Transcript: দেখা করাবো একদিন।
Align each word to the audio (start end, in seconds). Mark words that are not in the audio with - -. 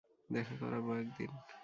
দেখা 0.29 0.55
করাবো 0.59 0.89
একদিন। 0.95 1.31